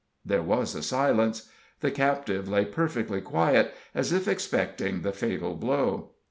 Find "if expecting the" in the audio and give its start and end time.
4.11-5.11